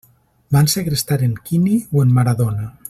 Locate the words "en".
1.29-1.35, 2.07-2.11